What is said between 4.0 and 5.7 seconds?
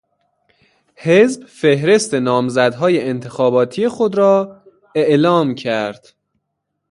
را اعلام